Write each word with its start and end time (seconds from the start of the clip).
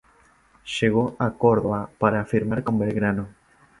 Llegó 0.79 1.15
a 1.19 1.29
Córdoba 1.33 1.91
para 1.99 2.25
firmar 2.25 2.63
con 2.63 2.79
Belgrano. 2.79 3.27